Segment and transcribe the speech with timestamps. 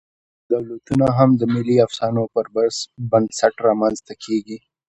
[0.51, 2.45] دولتونه هم د ملي افسانو پر
[3.11, 4.57] بنسټ رامنځ ته کېږي.